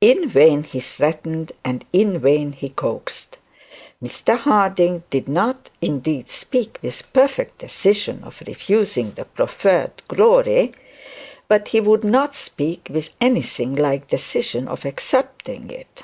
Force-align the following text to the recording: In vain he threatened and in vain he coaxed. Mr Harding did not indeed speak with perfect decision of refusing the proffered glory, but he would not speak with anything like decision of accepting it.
In 0.00 0.28
vain 0.28 0.64
he 0.64 0.80
threatened 0.80 1.52
and 1.64 1.84
in 1.92 2.18
vain 2.18 2.50
he 2.50 2.68
coaxed. 2.70 3.38
Mr 4.02 4.36
Harding 4.36 5.04
did 5.10 5.28
not 5.28 5.70
indeed 5.80 6.28
speak 6.30 6.80
with 6.82 7.12
perfect 7.12 7.58
decision 7.58 8.24
of 8.24 8.42
refusing 8.48 9.12
the 9.12 9.24
proffered 9.24 9.92
glory, 10.08 10.72
but 11.46 11.68
he 11.68 11.78
would 11.80 12.02
not 12.02 12.34
speak 12.34 12.88
with 12.90 13.10
anything 13.20 13.76
like 13.76 14.08
decision 14.08 14.66
of 14.66 14.84
accepting 14.84 15.70
it. 15.70 16.02